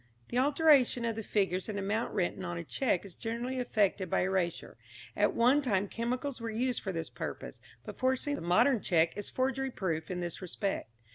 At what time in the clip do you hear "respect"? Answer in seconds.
10.41-10.89